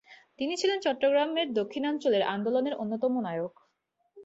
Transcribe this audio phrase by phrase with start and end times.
[0.39, 3.53] তিনি ছিলেন চট্টগ্রামের দক্ষিণাঞ্চলের আন্দোলনের অন্যতম নায়ক।